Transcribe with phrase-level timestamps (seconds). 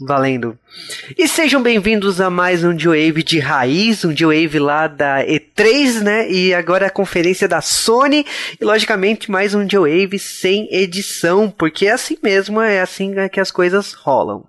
[0.00, 0.58] Valendo.
[1.16, 6.30] E sejam bem-vindos a mais um G-Wave de raiz, um G-Wave lá da E3, né?
[6.30, 8.24] E agora a conferência da Sony
[8.58, 13.50] e logicamente mais um G-Wave sem edição, porque é assim mesmo, é assim que as
[13.50, 14.44] coisas rolam.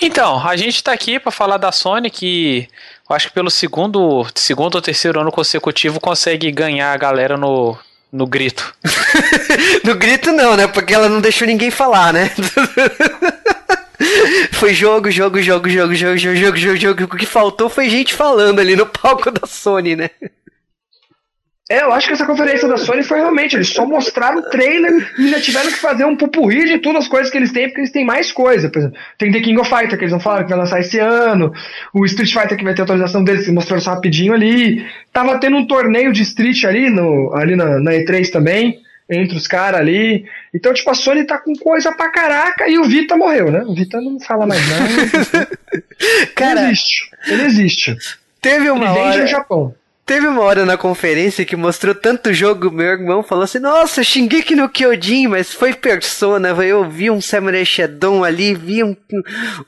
[0.00, 2.68] Então, a gente tá aqui para falar da Sony que
[3.08, 7.78] eu acho que pelo segundo, segundo ou terceiro ano consecutivo consegue ganhar a galera no
[8.12, 8.74] no grito.
[9.84, 10.66] no grito não, né?
[10.66, 12.30] Porque ela não deixou ninguém falar, né?
[14.52, 17.04] Foi jogo, jogo, jogo, jogo, jogo, jogo, jogo, jogo, jogo.
[17.04, 20.10] O que faltou foi gente falando ali no palco da Sony, né?
[21.68, 25.12] É, eu acho que essa conferência da Sony foi realmente, eles só mostraram o trailer
[25.18, 27.80] e já tiveram que fazer um pupurri de todas as coisas que eles têm, porque
[27.80, 28.70] eles têm mais coisa.
[28.70, 31.00] Por exemplo, tem The King of Fighter, que eles não falaram que vai lançar esse
[31.00, 31.52] ano,
[31.92, 34.86] o Street Fighter que vai ter atualização deles, que mostraram só rapidinho ali.
[35.12, 39.46] Tava tendo um torneio de Street ali, no, ali na, na E3 também entre os
[39.46, 40.24] caras ali.
[40.52, 43.60] Então, tipo, a Sony tá com coisa pra caraca e o Vita morreu, né?
[43.60, 45.48] O Vita não fala mais nada.
[46.34, 47.10] Cara, ele existe.
[47.26, 47.96] Ele existe.
[48.40, 49.22] Teve uma ele hora...
[49.22, 49.74] no Japão.
[50.06, 54.54] Teve uma hora na conferência que mostrou tanto jogo, meu irmão falou assim, nossa, Shingeki
[54.54, 58.96] no Kyojin, mas foi Persona, eu vi um Samurai Shodown ali, vi um,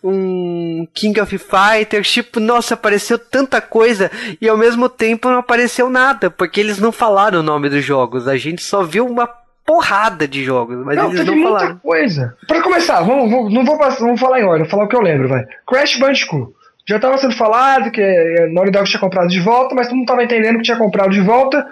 [0.01, 5.91] um King of Fighters, tipo, nossa, apareceu tanta coisa e ao mesmo tempo não apareceu
[5.91, 9.29] nada, porque eles não falaram o nome dos jogos, a gente só viu uma
[9.67, 11.79] porrada de jogos, mas não, eles não muita falaram.
[11.81, 12.37] coisa.
[12.47, 15.03] Para começar, vamos, vamos, não vou, vamos falar em ordem, vou falar o que eu
[15.03, 15.45] lembro, vai.
[15.67, 16.57] Crash Bandicoot
[16.89, 20.07] já estava sendo falado que a Naughty Dog tinha comprado de volta, mas todo mundo
[20.07, 21.67] estava entendendo que tinha comprado de volta,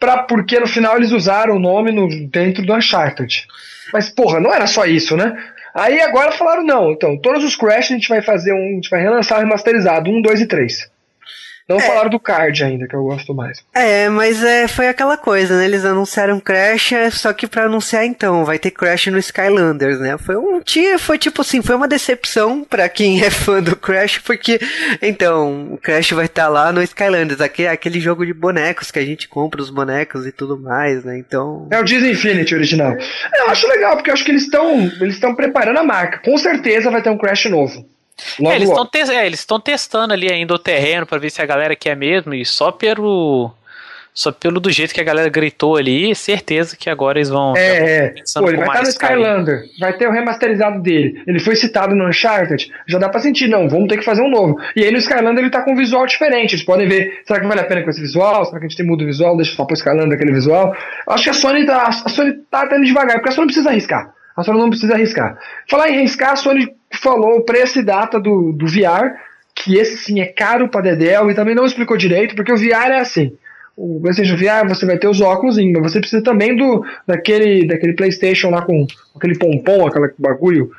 [0.00, 3.46] pra, porque no final eles usaram o nome no, dentro do Uncharted.
[3.92, 5.36] Mas, porra, não era só isso, né?
[5.74, 8.70] Aí agora falaram, não, então, todos os Crash a gente vai fazer um.
[8.70, 10.90] A gente vai relançar remasterizado, 1, 2 e 3.
[11.68, 11.80] Não é.
[11.80, 13.64] falaram do card ainda, que eu gosto mais.
[13.74, 15.64] É, mas é, foi aquela coisa, né?
[15.64, 20.18] Eles anunciaram Crash, é, só que para anunciar então, vai ter Crash no Skylanders, né?
[20.18, 24.18] Foi um dia, foi tipo assim, foi uma decepção para quem é fã do Crash,
[24.18, 24.60] porque
[25.00, 28.98] então, o Crash vai estar tá lá no Skylanders, aquele, aquele jogo de bonecos que
[28.98, 31.16] a gente compra os bonecos e tudo mais, né?
[31.18, 31.68] Então.
[31.70, 32.94] É o Disney Infinity original.
[33.38, 36.18] Eu acho legal, porque eu acho que eles estão eles estão preparando a marca.
[36.18, 37.93] Com certeza vai ter um Crash novo.
[38.40, 41.46] É, eles estão te é, eles testando ali ainda o terreno para ver se a
[41.46, 43.52] galera quer mesmo e só pelo
[44.14, 47.52] só pelo do jeito que a galera gritou ali, certeza que agora eles vão.
[47.56, 48.14] É, é.
[48.36, 51.20] Pô, ele vai estar no Skylander, vai ter o remasterizado dele.
[51.26, 54.30] Ele foi citado no Uncharted, já dá pra sentir, não, vamos ter que fazer um
[54.30, 54.56] novo.
[54.76, 56.54] E aí no Skylander ele tá com um visual diferente.
[56.54, 58.44] Eles podem ver, será que vale a pena com esse visual?
[58.44, 59.36] Será que a gente tem mudo o visual?
[59.36, 60.76] Deixa só pro Skylander aquele visual.
[61.08, 64.14] Acho que a Sony tá, a Sony tá tendo devagar, porque a Sony precisa arriscar.
[64.36, 65.38] A Sony não precisa arriscar.
[65.68, 69.14] Falar em arriscar, a Sony falou o preço e data do, do VR,
[69.54, 72.90] que esse sim é caro para Dedel, e também não explicou direito, porque o VR
[72.90, 73.32] é assim.
[73.76, 77.94] O PlayStation VR você vai ter os óculos, mas você precisa também do daquele, daquele
[77.94, 80.70] PlayStation lá com aquele pompom, aquele bagulho,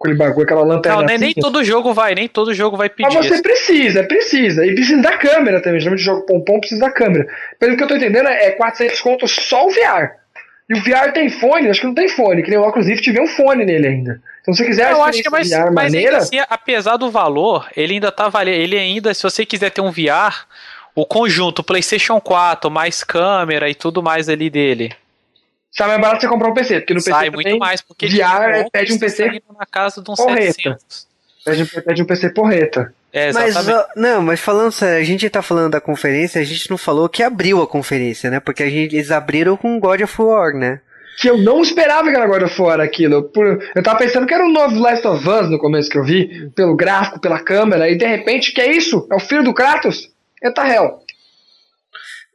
[0.00, 1.00] aquele bagulho, aquela lanterna.
[1.00, 3.14] Não, nem, nem todo jogo vai, nem todo jogo vai pedir.
[3.14, 4.66] Mas você precisa, precisa.
[4.66, 5.78] E precisa da câmera também.
[5.78, 7.28] Geralmente jogo pompom precisa da câmera.
[7.60, 10.19] Pelo que eu tô entendendo, é 400 contos só o VR.
[10.70, 11.68] E o VR tem fone?
[11.68, 14.22] Acho que não tem fone, que nem o Oculus Rift tiver um fone nele ainda.
[14.40, 16.18] Então, se você quiser eu acho que é mais, VR mas maneira...
[16.18, 18.54] Assim, apesar do valor, ele ainda tá valendo.
[18.54, 20.46] Ele ainda, se você quiser ter um VR,
[20.94, 24.94] o conjunto PlayStation 4, mais câmera e tudo mais ali dele.
[25.72, 28.70] Sai mais barato você comprar um PC, porque no PC Sai muito mais, porque VR
[28.72, 30.52] pede um PC na casa de uns porreta.
[30.52, 31.06] 700.
[31.44, 32.94] Pede, pede um PC porreta.
[33.12, 33.54] É, mas,
[33.96, 37.22] não, mas falando sério, a gente tá falando da conferência, a gente não falou que
[37.22, 38.38] abriu a conferência, né?
[38.38, 40.80] Porque a gente, eles abriram com God of War, né?
[41.18, 43.24] Que eu não esperava que era God of War aquilo.
[43.24, 46.04] Por, eu tava pensando que era um novo Last of Us no começo que eu
[46.04, 49.06] vi, pelo gráfico, pela câmera, e de repente, que é isso?
[49.10, 50.08] É o filho do Kratos?
[50.42, 51.00] Eita hell.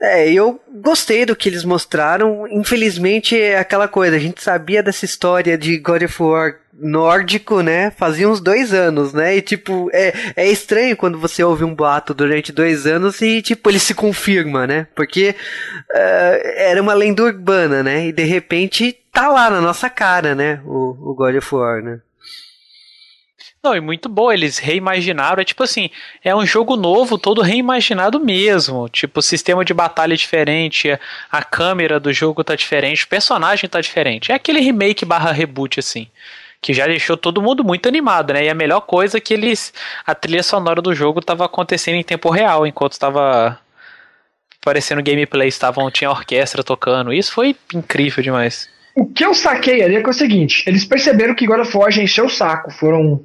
[0.02, 2.46] É, eu gostei do que eles mostraram.
[2.50, 7.92] Infelizmente, é aquela coisa, a gente sabia dessa história de God of War nórdico, né?
[7.92, 9.38] Fazia uns dois anos, né?
[9.38, 13.70] E tipo, é, é estranho quando você ouve um boato durante dois anos e tipo,
[13.70, 14.88] ele se confirma, né?
[14.96, 15.36] Porque
[15.92, 18.08] uh, era uma lenda urbana, né?
[18.08, 20.62] E de repente tá lá na nossa cara, né?
[20.66, 22.00] O, o God of War, né?
[23.66, 25.90] Não, e muito bom, eles reimaginaram, é tipo assim,
[26.24, 30.88] é um jogo novo, todo reimaginado mesmo, tipo, o sistema de batalha é diferente,
[31.32, 35.80] a câmera do jogo tá diferente, o personagem tá diferente, é aquele remake barra reboot,
[35.80, 36.08] assim,
[36.62, 39.74] que já deixou todo mundo muito animado, né, e a melhor coisa é que eles,
[40.06, 43.60] a trilha sonora do jogo tava acontecendo em tempo real, enquanto estava
[44.62, 48.68] aparecendo gameplay, estavam, tinha orquestra tocando, isso foi incrível demais.
[48.96, 51.98] O que eu saquei ali é, é o seguinte, eles perceberam que God of War
[52.00, 53.24] encheu o saco, foram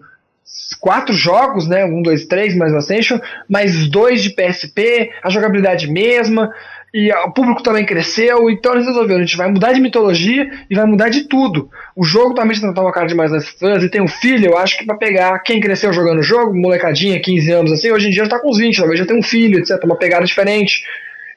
[0.81, 1.85] quatro jogos, né?
[1.85, 6.53] Um, dois, três, mais o Ascension, mais dois de PSP, a jogabilidade mesma,
[6.93, 10.75] e o público também cresceu, então eles resolveram, a gente vai mudar de mitologia e
[10.75, 11.71] vai mudar de tudo.
[11.95, 14.77] O jogo também está uma cara demais nas fãs, e tem um filho, eu acho
[14.77, 18.25] que para pegar quem cresceu jogando o jogo, molecadinha, 15 anos assim, hoje em dia
[18.25, 20.83] já tá com uns 20, talvez já tem um filho, etc, uma pegada diferente.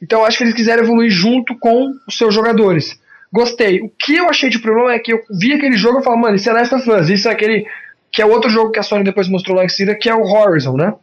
[0.01, 3.00] Então eu acho que eles quiseram evoluir junto com os seus jogadores.
[3.31, 3.81] Gostei.
[3.81, 6.35] O que eu achei de problema é que eu vi aquele jogo e falei, mano,
[6.35, 7.65] isso é Last of Us, isso é aquele
[8.11, 10.21] que é outro jogo que a Sony depois mostrou lá em seguida, que é o
[10.21, 10.94] Horizon, né?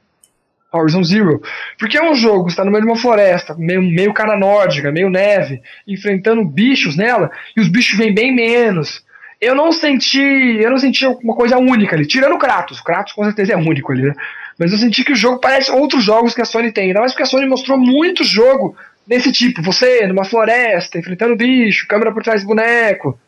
[0.72, 1.40] Horizon Zero.
[1.78, 5.10] Porque é um jogo, está no meio de uma floresta, meio, meio cara nórdica, meio
[5.10, 9.04] neve, enfrentando bichos nela, e os bichos vêm bem menos.
[9.40, 10.20] Eu não senti.
[10.20, 12.06] Eu não senti uma coisa única ali.
[12.06, 12.80] Tirando Kratos.
[12.80, 14.12] Kratos com certeza é único ali, né?
[14.58, 16.88] Mas eu senti que o jogo parece outros jogos que a Sony tem.
[16.88, 18.76] Ainda mais porque a Sony mostrou muito jogo
[19.06, 19.62] desse tipo.
[19.62, 23.18] Você numa floresta, enfrentando bicho, câmera por trás do boneco.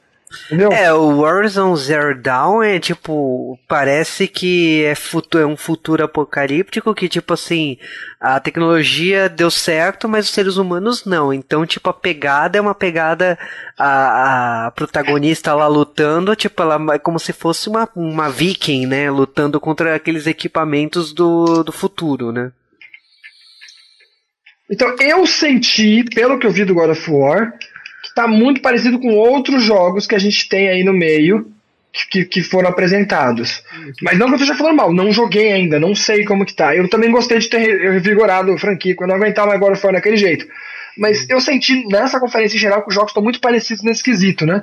[0.47, 0.73] Entendeu?
[0.73, 6.95] É, o Horizon Zero Dawn é tipo, parece que é, futuro, é um futuro apocalíptico
[6.95, 7.79] que, tipo assim,
[8.21, 11.33] a tecnologia deu certo, mas os seres humanos não.
[11.33, 13.39] Então, tipo, a pegada é uma pegada,
[13.79, 19.11] a, a protagonista lá lutando, tipo, ela é como se fosse uma, uma viking, né?
[19.11, 22.53] Lutando contra aqueles equipamentos do, do futuro, né?
[24.71, 27.53] Então, eu senti, pelo que eu vi do God of War,
[28.13, 31.51] está muito parecido com outros jogos que a gente tem aí no meio
[32.11, 33.63] que, que foram apresentados.
[34.01, 36.77] Mas não que eu esteja falando mal, não joguei ainda, não sei como que tá.
[36.77, 40.47] Eu também gostei de ter revigorado a franquia, quando eu aguentava agora foi naquele jeito.
[40.97, 44.45] Mas eu senti nessa conferência em geral que os jogos estão muito parecidos nesse quesito,
[44.45, 44.63] né?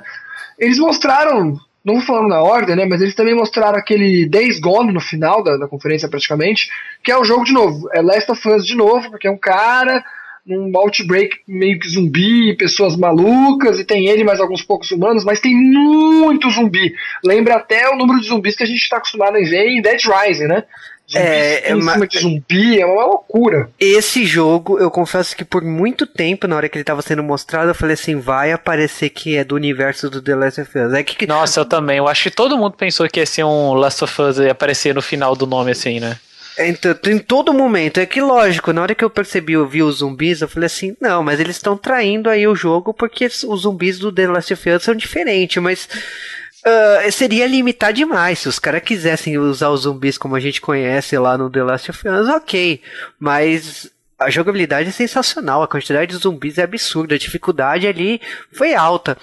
[0.58, 2.84] Eles mostraram, não vou falando na ordem, né?
[2.84, 6.68] Mas eles também mostraram aquele Days Gone no final da, da conferência praticamente,
[7.02, 9.38] que é o jogo de novo, é Last of Us de novo, porque é um
[9.38, 10.04] cara
[10.46, 15.40] num outbreak meio que zumbi, pessoas malucas, e tem ele mais alguns poucos humanos, mas
[15.40, 16.94] tem muito zumbi.
[17.24, 20.00] Lembra até o número de zumbis que a gente está acostumado a ver em Dead
[20.02, 20.64] Rising, né?
[21.10, 21.92] Zumbis é, é uma...
[21.92, 23.68] cima de zumbi, é uma loucura.
[23.78, 27.70] Esse jogo, eu confesso que por muito tempo, na hora que ele estava sendo mostrado,
[27.70, 30.92] eu falei assim, vai aparecer que é do universo do The Last of Us.
[30.94, 31.26] É que...
[31.26, 31.98] Nossa, eu também.
[31.98, 34.94] Eu acho que todo mundo pensou que ia ser um Last of Us e aparecer
[34.94, 36.16] no final do nome assim, né?
[36.60, 37.98] Então, em todo momento.
[37.98, 40.96] É que lógico, na hora que eu percebi, eu vi os zumbis, eu falei assim,
[41.00, 44.70] não, mas eles estão traindo aí o jogo porque os zumbis do The Last of
[44.70, 45.88] Us são diferentes, mas
[46.66, 48.40] uh, seria limitar demais.
[48.40, 51.90] Se os caras quisessem usar os zumbis como a gente conhece lá no The Last
[51.90, 52.80] of Us, ok.
[53.18, 58.20] Mas a jogabilidade é sensacional, a quantidade de zumbis é absurda, a dificuldade ali
[58.52, 59.16] foi alta.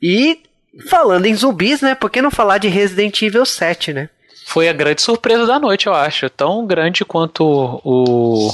[0.00, 0.40] E
[0.88, 4.08] falando em zumbis, né, por que não falar de Resident Evil 7, né?
[4.50, 6.28] Foi a grande surpresa da noite, eu acho.
[6.28, 7.44] Tão grande quanto
[7.84, 8.52] o.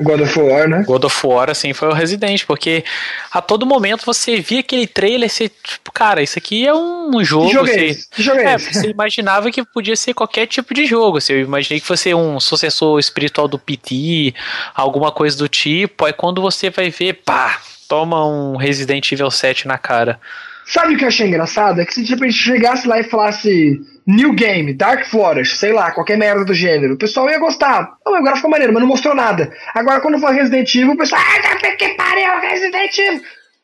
[0.00, 0.82] God of War, né?
[0.86, 2.82] God of War, assim, foi o Resident, porque
[3.30, 7.52] a todo momento você via aquele trailer, você, tipo, cara, isso aqui é um jogo.
[7.52, 7.94] Você, é?
[8.16, 11.18] Que jogo é, é você imaginava que podia ser qualquer tipo de jogo.
[11.18, 14.34] Assim, eu imaginei que fosse um sucessor espiritual do PT,
[14.74, 16.06] alguma coisa do tipo.
[16.06, 20.18] Aí quando você vai ver, pá, toma um Resident Evil 7 na cara.
[20.64, 21.82] Sabe o que eu achei engraçado?
[21.82, 25.90] É que se a gente chegasse lá e falasse New Game, Dark Forest, sei lá,
[25.90, 27.96] qualquer merda do gênero, o pessoal ia gostar.
[28.04, 29.52] Não, agora ficou maneiro, mas não mostrou nada.
[29.74, 33.22] Agora quando for Resident Evil, o pessoal, ah, que pariu, Resident Evil!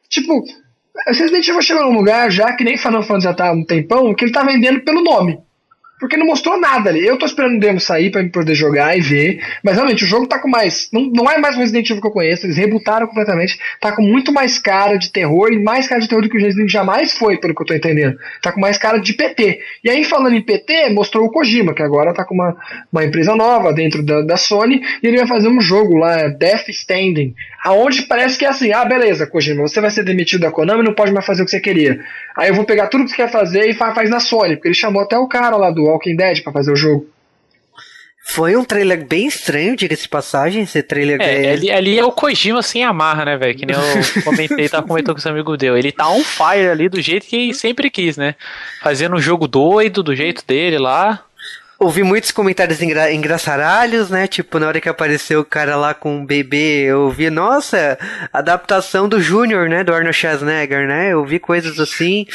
[0.09, 0.45] Tipo,
[1.09, 4.15] Resident Evil chegou num lugar já que nem Final Fantasy já tá há um tempão,
[4.15, 5.39] que ele tá vendendo pelo nome.
[6.00, 7.06] Porque não mostrou nada ali.
[7.06, 9.44] Eu tô esperando o demo sair pra poder jogar e ver.
[9.62, 10.88] Mas realmente, o jogo tá com mais.
[10.91, 12.47] Não, não é mais o Resident Evil que eu conheço.
[12.47, 13.58] Eles rebutaram completamente.
[13.79, 16.41] Tá com muito mais cara de terror e mais cara de terror do que o
[16.41, 18.17] Resident Evil jamais foi, pelo que eu tô entendendo.
[18.41, 19.61] Tá com mais cara de PT.
[19.85, 22.56] E aí, falando em PT, mostrou o Kojima, que agora tá com uma,
[22.91, 24.80] uma empresa nova dentro da, da Sony.
[25.02, 27.35] E ele vai fazer um jogo lá, Death Standing.
[27.62, 30.95] Aonde parece que é assim: ah, beleza, Kojima, você vai ser demitido da Konami não
[30.95, 32.00] pode mais fazer o que você queria.
[32.35, 34.57] Aí eu vou pegar tudo que você quer fazer e faz na Sony.
[34.57, 37.06] Porque ele chamou até o cara lá do Walking Dead para fazer o jogo.
[38.23, 42.12] Foi um trailer bem estranho, diga-se de passagem, esse trailer é, ali, ali é o
[42.12, 43.56] Kojima sem amarra, né, velho?
[43.56, 43.82] Que nem eu
[44.23, 45.76] comentei, tava comentando com os amigos deu.
[45.76, 48.37] Ele tá on fire ali do jeito que sempre quis, né?
[48.82, 51.25] Fazendo um jogo doido, do jeito dele lá.
[51.76, 54.28] Ouvi muitos comentários engra engraçaralhos, né?
[54.28, 57.99] Tipo, na hora que apareceu o cara lá com um bebê, eu vi, nossa,
[58.30, 59.82] adaptação do Júnior, né?
[59.82, 61.14] Do Arnold Schwarzenegger, né?
[61.14, 62.26] Eu vi coisas assim.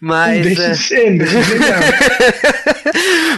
[0.00, 0.42] Mas.
[0.42, 0.74] Deixa é...
[0.74, 1.18] ser,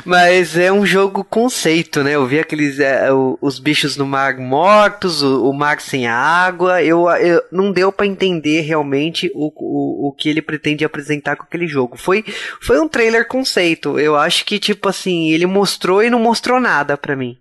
[0.05, 2.15] Mas é um jogo conceito, né?
[2.15, 2.79] Eu vi aqueles.
[2.79, 3.09] É,
[3.41, 6.83] os bichos no mar mortos, o, o mar sem água.
[6.83, 11.45] Eu, eu não deu para entender realmente o, o, o que ele pretende apresentar com
[11.45, 11.97] aquele jogo.
[11.97, 12.25] Foi,
[12.61, 13.99] foi um trailer conceito.
[13.99, 17.37] Eu acho que, tipo assim, ele mostrou e não mostrou nada para mim.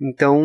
[0.00, 0.42] Então,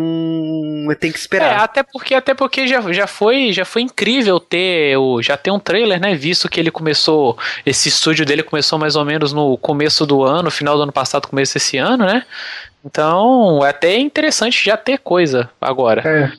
[0.99, 1.53] tem que esperar.
[1.53, 5.49] É, até porque até porque já, já foi já foi incrível ter o já ter
[5.49, 9.57] um trailer, né, visto que ele começou esse estúdio dele começou mais ou menos no
[9.57, 12.23] começo do ano, final do ano passado, começo desse ano, né?
[12.85, 16.07] Então, é até interessante já ter coisa agora.
[16.07, 16.31] É.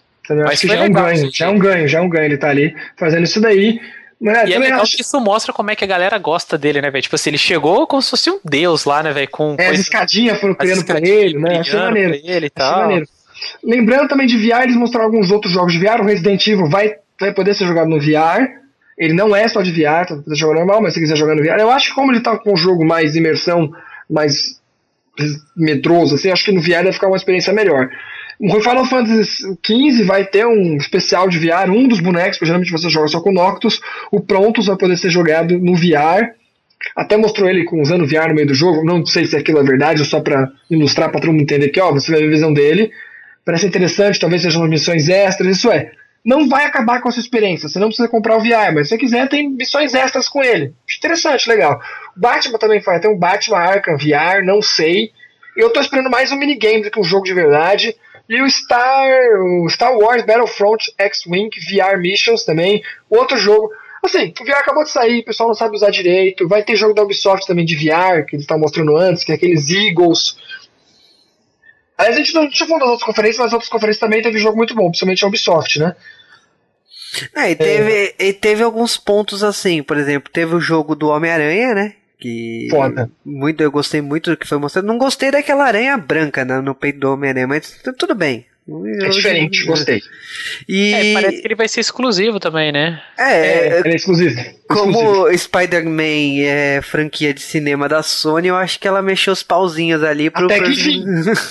[0.45, 2.49] Mas já é um ganho, já é um ganho, já é um ganho ele tá
[2.49, 3.81] ali fazendo isso daí.
[4.23, 4.97] É, e é legal acho...
[4.97, 7.03] que isso mostra como é que a galera gosta dele, né, velho?
[7.03, 9.29] Tipo assim, ele chegou como se fosse um deus lá, né, velho?
[9.31, 11.61] Com é, as escadinhas foram criando pra ele, né?
[11.61, 12.21] Achei maneiro.
[12.23, 12.83] Ele e tal.
[12.83, 13.07] maneiro.
[13.65, 16.01] Lembrando também de VR, eles mostraram alguns outros jogos de VR.
[16.01, 18.61] O Resident Evil vai, vai poder ser jogado no VR.
[18.99, 21.43] Ele não é só de VR, tá poder jogar normal, mas se quiser jogar no
[21.43, 21.59] VR.
[21.59, 23.73] Eu acho que como ele tá com um jogo mais imersão,
[24.09, 24.61] mais
[25.57, 27.89] medroso, assim, acho que no VR vai ficar uma experiência melhor.
[28.41, 32.73] O Final Fantasy XV vai ter um especial de VR, um dos bonecos, porque geralmente
[32.73, 36.33] você joga só com Noctus, o Prontos vai poder ser jogado no VR.
[36.97, 40.03] Até mostrou ele usando VR no meio do jogo, não sei se aquilo é verdade,
[40.07, 42.91] só para ilustrar para todo mundo entender que, ó, você vai ver a visão dele.
[43.45, 45.93] Parece interessante, talvez sejam missões extras, isso é.
[46.25, 48.95] Não vai acabar com a sua experiência, você não precisa comprar o VR, mas se
[48.95, 50.73] você quiser, tem missões extras com ele.
[50.97, 51.79] Interessante, legal.
[52.17, 55.11] O Batman também vai ter um Batman Arkham VR, não sei.
[55.55, 57.95] Eu tô esperando mais um minigame do que um jogo de verdade.
[58.31, 59.11] E o Star,
[59.43, 63.73] o Star Wars Battlefront X-Wing VR Missions também, outro jogo.
[64.05, 66.47] Assim, o VR acabou de sair, o pessoal não sabe usar direito.
[66.47, 69.35] Vai ter jogo da Ubisoft também de VR, que eles estavam mostrando antes, que é
[69.35, 70.37] aqueles Eagles.
[71.99, 74.39] Aliás, a gente não tinha falado das outras conferências, mas as outras conferências também teve
[74.39, 75.97] jogo muito bom, principalmente a Ubisoft, né?
[77.35, 78.29] É, e teve, é.
[78.29, 81.95] e teve alguns pontos assim, por exemplo, teve o jogo do Homem-Aranha, né?
[82.21, 83.11] Que Foda.
[83.25, 84.87] Muito, eu gostei muito do que foi mostrado.
[84.87, 88.47] Não gostei daquela aranha branca né, no peito do Homem-Aranha, mas tudo bem.
[89.03, 90.01] É diferente, gostei.
[90.69, 90.93] E...
[90.93, 93.03] É, parece que ele vai ser exclusivo também, né?
[93.19, 94.41] É, é, é exclusivo.
[94.69, 100.05] Como Spider-Man é franquia de cinema da Sony, eu acho que ela mexeu os pauzinhos
[100.05, 100.45] ali pro.
[100.45, 101.03] Até que enfim.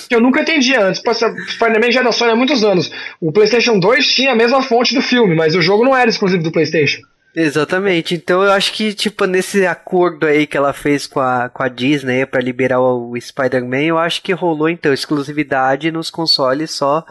[0.07, 1.01] que eu nunca entendi antes.
[1.01, 2.89] Spider-Man já é da Sony há muitos anos.
[3.19, 6.43] O PlayStation 2 tinha a mesma fonte do filme, mas o jogo não era exclusivo
[6.43, 7.01] do PlayStation.
[7.36, 8.15] Exatamente.
[8.15, 11.67] Então eu acho que, tipo, nesse acordo aí que ela fez com a, com a
[11.67, 17.05] Disney para liberar o, o Spider-Man, eu acho que rolou, então, exclusividade nos consoles só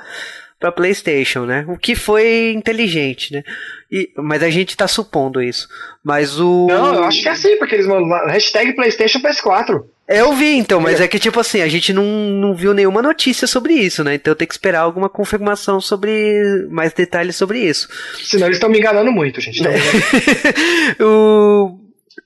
[0.58, 1.64] para PlayStation, né?
[1.68, 3.44] O que foi inteligente, né?
[3.90, 5.66] E, mas a gente tá supondo isso.
[6.04, 6.66] Mas o.
[6.68, 9.84] Não, eu acho que é assim, porque eles mandam hashtag PlayStation PS4.
[10.06, 13.02] É, eu vi então, mas é que tipo assim, a gente não, não viu nenhuma
[13.02, 14.14] notícia sobre isso, né?
[14.14, 17.88] Então tem que esperar alguma confirmação sobre mais detalhes sobre isso.
[18.24, 19.60] Senão eles estão me enganando muito, gente.
[20.98, 21.78] o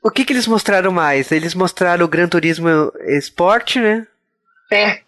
[0.03, 1.31] o que que eles mostraram mais?
[1.31, 4.07] Eles mostraram o Gran Turismo Sport, né?
[4.71, 5.01] É.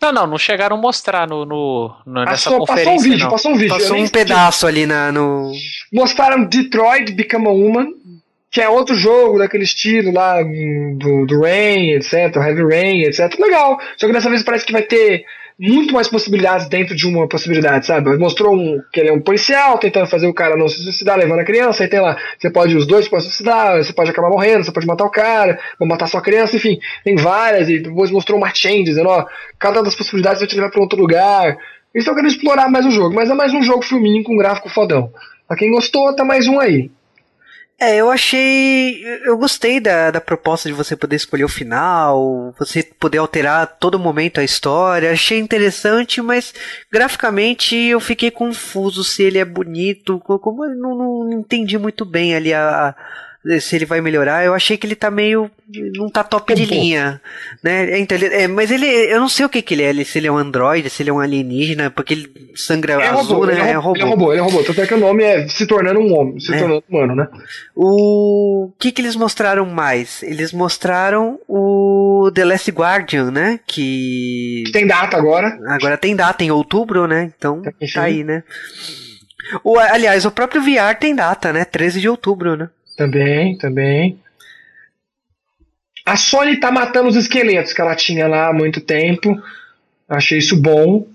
[0.00, 2.92] Não, não, não chegaram a mostrar no, no, no nessa passou, conferência.
[2.92, 3.30] Passou um vídeo, não.
[3.30, 3.74] passou um vídeo.
[3.74, 5.52] Passou um pedaço ali na, no.
[5.92, 7.86] Mostraram Detroit Become a Woman
[8.54, 13.36] que é outro jogo daquele estilo lá do, do Rain, etc, Heavy Rain, etc.
[13.40, 13.80] Legal.
[13.96, 15.24] Só que dessa vez parece que vai ter
[15.58, 18.16] muito mais possibilidades dentro de uma possibilidade, sabe?
[18.18, 21.40] Mostrou um, que ele é um policial tentando fazer o cara não se suicidar, levando
[21.40, 24.30] a criança, aí tem lá, você pode, os dois podem se suicidar, você pode acabar
[24.30, 28.10] morrendo, você pode matar o cara, ou matar sua criança, enfim, tem várias, e depois
[28.10, 29.26] mostrou uma chain dizendo, ó,
[29.58, 31.56] cada uma das possibilidades vai te levar para outro lugar.
[31.94, 34.68] Eles estão querendo explorar mais o jogo, mas é mais um jogo filminho com gráfico
[34.68, 35.12] fodão.
[35.46, 36.90] Pra quem gostou, tá mais um aí.
[37.78, 39.04] É, eu achei.
[39.24, 43.66] Eu gostei da, da proposta de você poder escolher o final, você poder alterar a
[43.66, 45.10] todo momento a história.
[45.10, 46.54] Achei interessante, mas
[46.90, 50.20] graficamente eu fiquei confuso se ele é bonito.
[50.20, 52.94] Como eu não, não entendi muito bem ali a,
[53.60, 54.44] se ele vai melhorar.
[54.44, 55.50] Eu achei que ele tá meio.
[55.94, 56.74] não tá top é de bom.
[56.74, 57.20] linha.
[57.62, 57.98] Né?
[57.98, 58.86] Então, ele, é, mas ele.
[58.86, 60.04] Eu não sei o que, que ele é.
[60.04, 63.40] Se ele é um androide, se ele é um alienígena, porque ele sangra é azul,
[63.40, 63.52] robô, né?
[63.52, 63.96] Ele é, robô.
[63.96, 64.62] Ele é robô, ele é robô.
[64.62, 66.58] Tanto é que o nome é se tornando um homem, se é.
[66.58, 67.28] tornando humano, né?
[67.76, 70.22] O que, que eles mostraram mais?
[70.22, 73.60] Eles mostraram o The Last Guardian, né?
[73.66, 74.64] Que.
[74.72, 75.58] Tem data agora.
[75.68, 77.30] Agora tem data, em outubro, né?
[77.36, 78.42] Então tá aí, né?
[79.62, 81.64] O, aliás, o próprio VR tem data, né?
[81.64, 82.68] 13 de outubro, né?
[82.96, 84.18] Também, também.
[86.06, 89.40] A Sony tá matando os esqueletos que ela tinha lá há muito tempo.
[90.08, 91.06] Achei isso bom.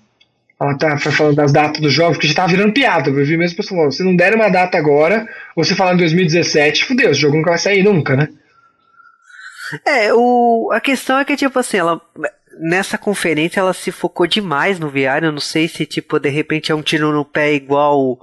[0.59, 3.09] Ela tá falando das datas dos jogos, que já tava virando piada.
[3.09, 6.83] Eu vi mesmo pessoal falando, se não der uma data agora, você falar em 2017,
[6.83, 8.27] fudeu, esse jogo nunca vai sair nunca, né?
[9.86, 12.01] É, o, a questão é que, tipo assim, ela.
[12.62, 15.24] Nessa conferência ela se focou demais no VR.
[15.24, 18.19] Eu não sei se, tipo, de repente é um tiro no pé igual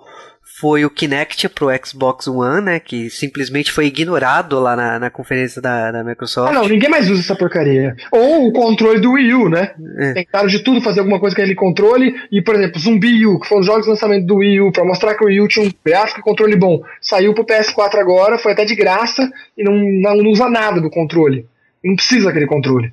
[0.59, 2.81] foi o Kinect pro Xbox One, né?
[2.81, 6.51] Que simplesmente foi ignorado lá na, na conferência da, da Microsoft.
[6.51, 7.95] Ah, não, ninguém mais usa essa porcaria.
[8.11, 9.75] Ou o controle do Wii U, né?
[9.99, 10.13] É.
[10.15, 12.15] Tentaram de tudo fazer alguma coisa com aquele controle.
[12.33, 14.85] E, por exemplo, Zumbi U, que foram os jogos de lançamento do Wii U, pra
[14.85, 16.83] mostrar que o Wii U tinha um gráfico e controle bom.
[17.03, 20.89] Saiu pro PS4 agora, foi até de graça, e não, não, não usa nada do
[20.89, 21.47] controle.
[21.85, 22.93] Não precisa daquele controle.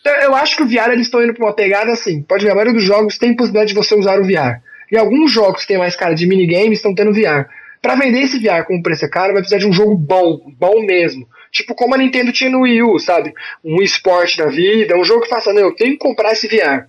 [0.00, 2.22] Então, eu acho que o VR eles estão indo pra uma pegada assim.
[2.22, 4.62] Pode ver, a maioria dos jogos tem possibilidade de você usar o VR.
[4.92, 7.48] E alguns jogos que tem mais cara de minigames estão tendo VR.
[7.80, 10.84] Para vender esse VR com um preço caro, vai precisar de um jogo bom, bom
[10.84, 11.26] mesmo.
[11.50, 13.32] Tipo como a Nintendo tinha no Wii U, sabe?
[13.64, 16.86] Um esporte da vida, um jogo que faça, não, eu tenho que comprar esse VR.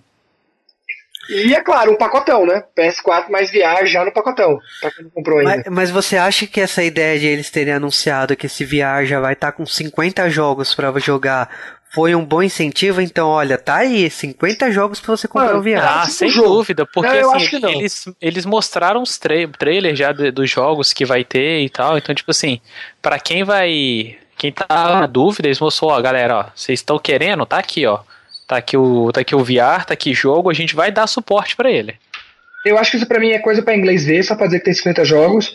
[1.28, 2.64] E é claro, um pacotão, né?
[2.76, 5.56] PS4 mais VR já no pacotão, pra quem não comprou ainda.
[5.56, 9.20] Mas, mas, você acha que essa ideia de eles terem anunciado que esse VR já
[9.20, 11.48] vai estar tá com 50 jogos para jogar
[11.94, 13.00] foi um bom incentivo?
[13.00, 15.78] Então, olha, tá aí, 50 jogos para você comprar o VR.
[15.80, 16.48] Ah, sem jogo.
[16.48, 21.04] dúvida, porque não, assim, eles, eles mostraram os tra trailers já de, dos jogos que
[21.04, 22.60] vai ter e tal, então, tipo assim,
[23.00, 24.18] para quem vai.
[24.36, 27.46] Quem tá na dúvida, eles mostrou, ó, galera, ó, vocês estão querendo?
[27.46, 28.00] Tá aqui, ó
[28.46, 31.56] tá aqui o, tá aqui o VR, tá aqui jogo, a gente vai dar suporte
[31.56, 31.96] para ele.
[32.64, 34.64] Eu acho que isso para mim é coisa para inglês ver, só pra dizer que
[34.64, 35.54] tem 50 jogos.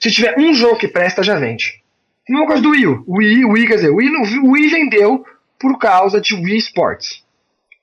[0.00, 1.82] Se tiver um jogo que presta, já vende.
[2.28, 2.86] Mesma coisa do Wii.
[2.86, 4.10] O Wii, Wii, quer dizer, Wii,
[4.44, 5.24] Wii vendeu
[5.58, 7.22] por causa de Wii Sports.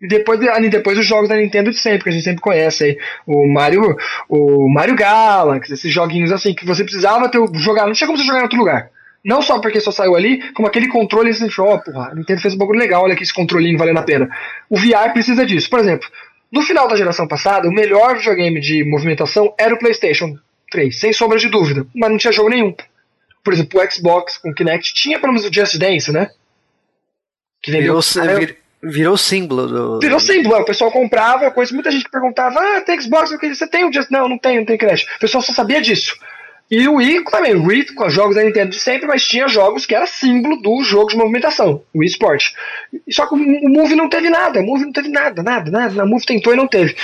[0.02, 2.98] E depois, depois os jogos da Nintendo de sempre, que a gente sempre conhece aí.
[3.26, 3.96] O Mario,
[4.30, 8.26] o Mario Galaxy, esses joguinhos assim, que você precisava ter jogar, não tinha como você
[8.26, 8.90] jogar em outro lugar.
[9.26, 12.42] Não só porque só saiu ali, como aquele controle, achou, ó, oh, porra, a Nintendo
[12.42, 14.30] fez um bagulho legal, olha aqui esse controlinho valendo a pena.
[14.70, 15.68] O VR precisa disso.
[15.68, 16.08] Por exemplo,
[16.52, 20.38] no final da geração passada, o melhor videogame de movimentação era o PlayStation
[20.70, 22.72] 3, sem sombra de dúvida, mas não tinha jogo nenhum.
[23.44, 26.30] Por exemplo, o Xbox com Kinect tinha pelo menos o Just Dance, né?
[27.64, 28.00] Que vendeu.
[28.00, 30.00] Virou, vir, virou símbolo do.
[30.02, 33.92] Virou símbolo, o pessoal comprava, coisa, muita gente perguntava, ah, tem Xbox, você tem o
[33.92, 34.12] Just.
[34.12, 35.08] Não, não tem, não tem Kinect.
[35.16, 36.16] O pessoal só sabia disso.
[36.70, 39.48] E o Wii também, o Wii com os jogos da Nintendo de sempre, mas tinha
[39.48, 42.54] jogos que era símbolo do jogo de movimentação, o Wii Sport.
[43.12, 46.02] Só que o Move não teve nada, o Move não teve nada, nada, nada.
[46.02, 46.96] A Move tentou e não teve.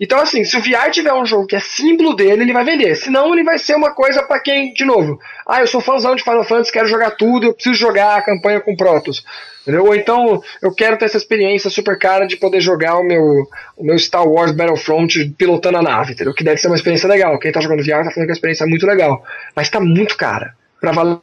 [0.00, 2.94] Então, assim, se o VR tiver um jogo que é símbolo dele, ele vai vender.
[2.94, 5.18] Senão, ele vai ser uma coisa para quem, de novo,
[5.50, 8.60] ah, eu sou fãzão de Final Fantasy, quero jogar tudo, eu preciso jogar a campanha
[8.60, 9.24] com Protoss.
[9.62, 9.84] Entendeu?
[9.84, 13.84] Ou então eu quero ter essa experiência super cara de poder jogar o meu, o
[13.84, 16.32] meu Star Wars Battlefront pilotando a nave, entendeu?
[16.32, 17.38] Que deve ser uma experiência legal.
[17.38, 19.22] Quem tá jogando VR tá falando que a experiência é muito legal.
[19.54, 20.54] Mas tá muito cara.
[20.80, 21.18] Pra valer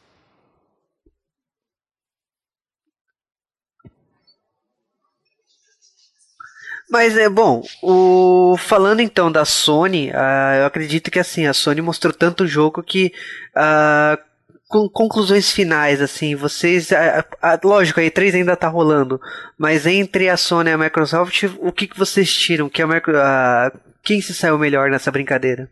[6.89, 11.81] Mas é bom, o falando então da Sony, uh, eu acredito que assim, a Sony
[11.81, 13.11] mostrou tanto jogo que
[13.55, 14.17] uh,
[14.67, 16.91] com conclusões finais, assim, vocês.
[16.91, 19.19] A, a, lógico, a E3 ainda tá rolando,
[19.57, 22.69] mas entre a Sony e a Microsoft, o que, que vocês tiram?
[22.69, 23.71] Que a, a,
[24.03, 25.69] quem se saiu melhor nessa brincadeira?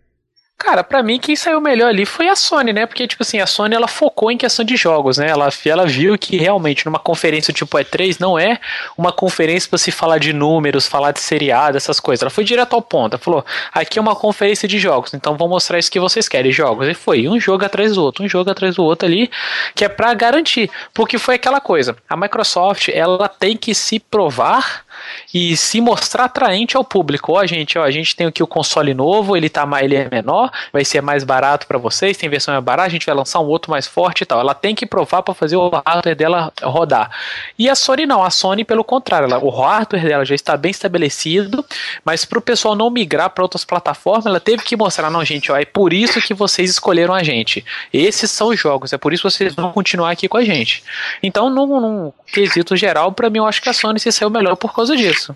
[0.58, 2.86] Cara, para mim quem saiu melhor ali foi a Sony, né?
[2.86, 5.28] Porque, tipo assim, a Sony ela focou em questão de jogos, né?
[5.28, 8.58] Ela, ela viu que realmente numa conferência tipo E3 não é
[8.98, 12.24] uma conferência para se falar de números, falar de seriado, essas coisas.
[12.24, 13.16] Ela foi direto ao ponto.
[13.16, 16.52] Ela falou: aqui é uma conferência de jogos, então vou mostrar isso que vocês querem,
[16.54, 16.88] jogos.
[16.88, 19.30] E foi um jogo atrás do outro, um jogo atrás do outro ali,
[19.76, 20.72] que é para garantir.
[20.94, 24.85] Porque foi aquela coisa: a Microsoft ela tem que se provar
[25.34, 27.34] e se mostrar atraente ao público.
[27.34, 30.52] Ó, gente, ó, a gente tem aqui o console novo, ele tá ele é menor,
[30.72, 33.48] vai ser mais barato para vocês, tem versão mais barata, a gente vai lançar um
[33.48, 34.40] outro mais forte e tal.
[34.40, 37.10] Ela tem que provar para fazer o hardware dela rodar.
[37.58, 40.72] E a Sony não, a Sony pelo contrário, ela, o hardware dela já está bem
[40.72, 41.66] estabelecido,
[42.04, 45.52] mas para o pessoal não migrar para outras plataformas, ela teve que mostrar, não, gente,
[45.52, 47.66] ó, é por isso que vocês escolheram a gente.
[47.92, 50.84] Esses são os jogos, é por isso que vocês vão continuar aqui com a gente.
[51.22, 54.56] Então, num, num quesito geral, para mim eu acho que a Sony se saiu melhor
[54.56, 55.36] por causa disso.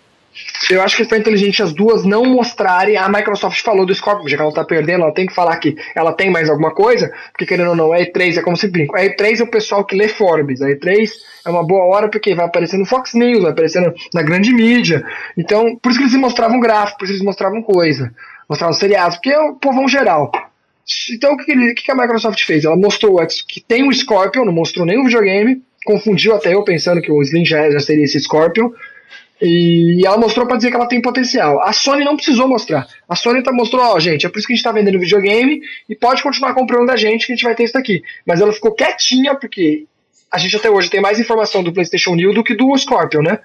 [0.69, 2.97] Eu acho que foi inteligente as duas não mostrarem.
[2.97, 5.75] A Microsoft falou do Scorpio, já que ela tá perdendo, ela tem que falar que
[5.95, 8.97] ela tem mais alguma coisa, porque querendo ou não, a E3 é como se brinca.
[8.97, 10.61] A E3 é o pessoal que lê Forbes.
[10.61, 11.09] A E3
[11.45, 13.81] é uma boa hora porque vai aparecer no Fox News, vai aparecer
[14.13, 15.03] na grande mídia.
[15.37, 18.13] Então, por isso que eles mostravam gráfico, por isso que eles mostravam coisa.
[18.47, 20.31] Mostravam seriados, porque é o povão geral.
[21.11, 22.65] Então, o que, que, que a Microsoft fez?
[22.65, 27.11] Ela mostrou que tem o Scorpion, não mostrou nenhum videogame, confundiu até eu pensando que
[27.11, 28.71] o Slim já, já seria esse Scorpion.
[29.41, 31.61] E ela mostrou para dizer que ela tem potencial.
[31.61, 32.87] A Sony não precisou mostrar.
[33.07, 35.61] A Sony tá, mostrou, ó, gente, é por isso que a gente tá vendendo videogame
[35.87, 38.03] e pode continuar comprando da gente que a gente vai ter isso aqui.
[38.25, 39.85] Mas ela ficou quietinha porque
[40.31, 43.39] a gente até hoje tem mais informação do PlayStation New do que do Scorpion, né?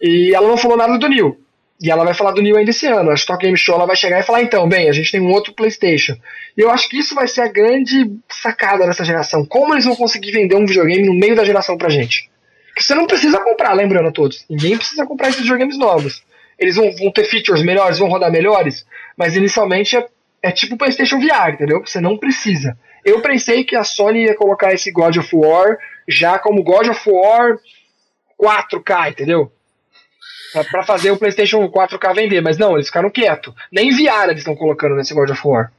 [0.00, 1.38] E ela não falou nada do New.
[1.80, 3.10] E ela vai falar do New ainda esse ano.
[3.10, 5.30] A Stock Game Show ela vai chegar e falar, então, bem, a gente tem um
[5.32, 6.14] outro PlayStation.
[6.56, 9.44] E eu acho que isso vai ser a grande sacada dessa geração.
[9.44, 12.30] Como eles vão conseguir vender um videogame no meio da geração pra gente?
[12.74, 14.44] Que você não precisa comprar, lembrando a todos.
[14.48, 16.22] Ninguém precisa comprar esses videogames novos.
[16.58, 20.06] Eles vão, vão ter features melhores, vão rodar melhores, mas inicialmente é,
[20.42, 21.80] é tipo o PlayStation VR, entendeu?
[21.84, 22.76] Você não precisa.
[23.04, 27.10] Eu pensei que a Sony ia colocar esse God of War já como God of
[27.10, 27.58] War
[28.40, 29.52] 4K, entendeu?
[30.70, 33.52] Pra fazer o PlayStation 4K vender, mas não, eles ficaram quietos.
[33.70, 35.72] Nem VR eles estão colocando nesse God of War.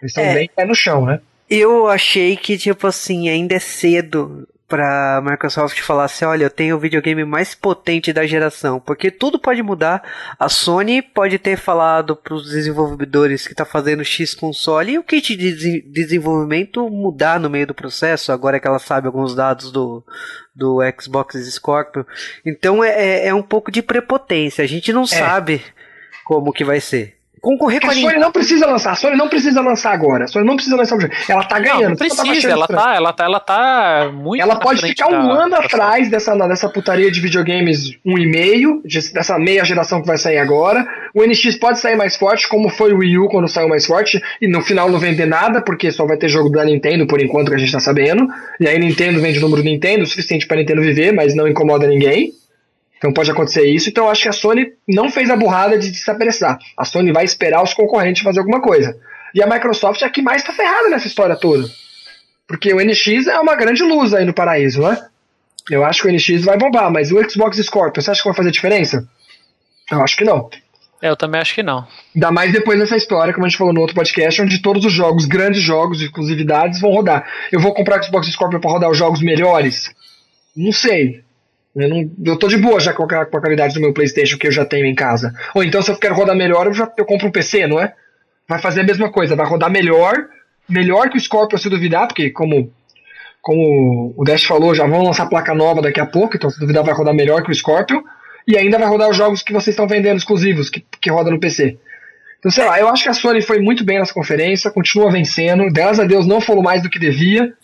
[0.00, 1.20] Eles estão é, bem pé no chão, né?
[1.50, 6.76] Eu achei que, tipo assim, ainda é cedo pra Microsoft falar assim, olha, eu tenho
[6.76, 10.02] o videogame mais potente da geração, porque tudo pode mudar.
[10.38, 15.04] A Sony pode ter falado para os desenvolvedores que está fazendo X console e o
[15.04, 20.02] kit de desenvolvimento mudar no meio do processo, agora que ela sabe alguns dados do,
[20.56, 22.06] do Xbox Scorpio.
[22.42, 25.06] Então é, é, é um pouco de prepotência, a gente não é.
[25.06, 25.62] sabe
[26.24, 29.28] como que vai ser concorrer com a, a Sony não precisa lançar, a Sony não
[29.28, 30.24] precisa lançar agora.
[30.24, 31.12] A Sony não precisa lançar o jogo.
[31.28, 31.82] Ela tá ganhando.
[31.82, 35.42] Não, não precisa, ela tá, ela tá, ela tá muito Ela pode ficar um da,
[35.42, 38.80] ano atrás dessa, dessa putaria de videogames um e meio,
[39.12, 40.86] dessa meia geração que vai sair agora.
[41.12, 44.22] O NX pode sair mais forte, como foi o Wii U quando saiu mais forte,
[44.40, 47.48] e no final não vender nada, porque só vai ter jogo da Nintendo por enquanto
[47.48, 48.28] que a gente tá sabendo.
[48.60, 51.48] E aí Nintendo vende o número do Nintendo, o suficiente para Nintendo viver, mas não
[51.48, 52.32] incomoda ninguém.
[53.02, 53.88] Então pode acontecer isso.
[53.88, 56.56] Então eu acho que a Sony não fez a burrada de se apressar.
[56.78, 58.96] A Sony vai esperar os concorrentes fazer alguma coisa.
[59.34, 61.68] E a Microsoft é a que mais está ferrada nessa história toda.
[62.46, 65.04] Porque o NX é uma grande luz aí no paraíso, né?
[65.68, 68.36] Eu acho que o NX vai bombar, mas o Xbox Scorpio, você acha que vai
[68.36, 69.04] fazer diferença?
[69.90, 70.48] Eu acho que não.
[71.00, 71.84] É, eu também acho que não.
[72.14, 74.92] Ainda mais depois dessa história, como a gente falou no outro podcast, onde todos os
[74.92, 77.26] jogos, grandes jogos, exclusividades, vão rodar.
[77.50, 79.90] Eu vou comprar o Xbox Scorpio para rodar os jogos melhores?
[80.56, 81.24] Não sei.
[81.74, 84.36] Eu, não, eu tô de boa já com a, com a qualidade do meu PlayStation
[84.36, 85.32] que eu já tenho em casa.
[85.54, 87.94] Ou então, se eu quero rodar melhor, eu, já, eu compro um PC, não é?
[88.46, 90.14] Vai fazer a mesma coisa, vai rodar melhor,
[90.68, 92.70] melhor que o Scorpio se duvidar, porque como,
[93.40, 96.84] como o Dash falou, já vão lançar placa nova daqui a pouco, então se duvidar
[96.84, 98.04] vai rodar melhor que o Scorpio,
[98.46, 101.40] e ainda vai rodar os jogos que vocês estão vendendo exclusivos, que, que roda no
[101.40, 101.78] PC.
[102.38, 105.64] Então, sei lá, eu acho que a Sony foi muito bem nessa conferência, continua vencendo,
[105.72, 107.54] graças a Deus não falou mais do que devia,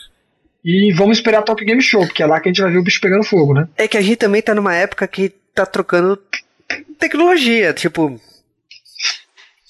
[0.70, 2.76] e vamos esperar a Top Game Show, porque é lá que a gente vai ver
[2.76, 3.66] o bicho pegando fogo, né?
[3.74, 6.20] É que a gente também tá numa época que tá trocando
[6.98, 8.20] tecnologia, tipo.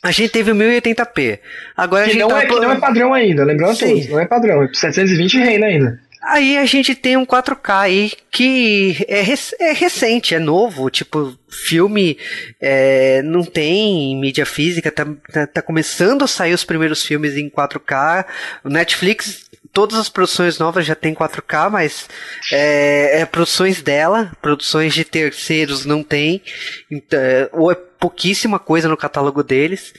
[0.03, 1.39] A gente teve o 1080p.
[1.77, 2.43] Agora que a gente não, tá...
[2.43, 3.91] é, que não é padrão ainda, lembrando Sim.
[3.91, 4.69] todos, não é padrão.
[4.75, 6.01] 720 reina ainda.
[6.21, 11.39] Aí a gente tem um 4K aí que é, rec é recente, é novo, tipo,
[11.49, 12.19] filme
[12.61, 17.49] é, não tem mídia física, tá, tá, tá, começando a sair os primeiros filmes em
[17.49, 18.25] 4K.
[18.65, 22.09] O Netflix todas as produções novas já tem 4K, mas
[22.53, 26.43] é, é, produções dela, produções de terceiros não tem,
[26.91, 27.21] então,
[27.53, 29.95] ou é pouquíssima coisa no catálogo deles.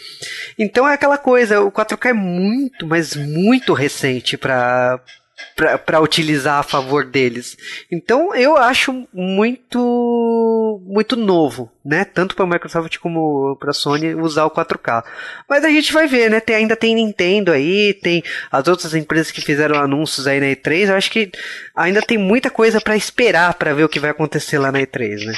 [0.57, 4.99] Então é aquela coisa, o 4K é muito, mas muito recente para
[5.55, 7.57] para utilizar a favor deles.
[7.91, 12.05] Então eu acho muito muito novo, né?
[12.05, 15.03] Tanto para a Microsoft como para a Sony usar o 4K.
[15.49, 16.39] Mas a gente vai ver, né?
[16.39, 20.89] Tem, ainda tem Nintendo aí, tem as outras empresas que fizeram anúncios aí na E3.
[20.89, 21.31] Eu acho que
[21.75, 25.25] ainda tem muita coisa para esperar para ver o que vai acontecer lá na E3,
[25.25, 25.33] né?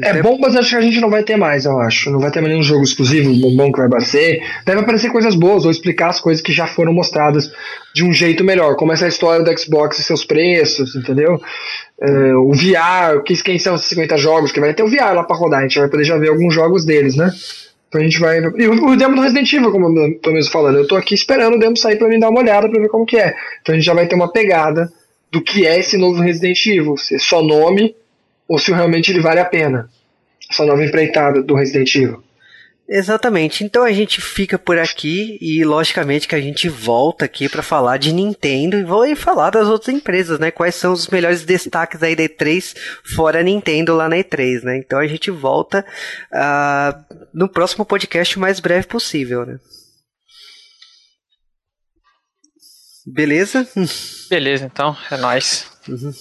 [0.00, 2.08] É bom, mas acho que a gente não vai ter mais, eu acho.
[2.10, 4.40] Não vai ter mais nenhum jogo exclusivo, bombom que vai aparecer.
[4.64, 7.50] Deve aparecer coisas boas, ou explicar as coisas que já foram mostradas
[7.92, 8.76] de um jeito melhor.
[8.76, 11.40] Como essa história do Xbox e seus preços, entendeu?
[12.00, 15.24] É, o VR, que, quem são os 50 jogos, que vai ter o VR lá
[15.24, 15.60] pra rodar.
[15.60, 17.32] A gente vai poder já ver alguns jogos deles, né?
[17.88, 18.38] Então a gente vai.
[18.38, 20.78] E o, o demo do Resident Evil, como eu tô mesmo falando.
[20.78, 23.04] Eu tô aqui esperando o demo sair pra mim dar uma olhada pra ver como
[23.04, 23.34] que é.
[23.62, 24.92] Então a gente já vai ter uma pegada
[25.32, 26.96] do que é esse novo Resident Evil.
[26.96, 27.96] Se é só nome
[28.48, 29.90] ou se realmente ele vale a pena.
[30.50, 32.24] Essa nova empreitada do Resident Evil.
[32.88, 33.62] Exatamente.
[33.62, 37.98] Então a gente fica por aqui e logicamente que a gente volta aqui para falar
[37.98, 40.50] de Nintendo e vou falar das outras empresas, né?
[40.50, 42.74] Quais são os melhores destaques aí da E3
[43.14, 44.78] fora Nintendo lá na E3, né?
[44.78, 45.84] Então a gente volta
[46.32, 49.60] uh, no próximo podcast o mais breve possível, né?
[53.06, 53.68] Beleza?
[54.30, 55.70] Beleza, então é nóis.
[55.86, 56.12] Uhum.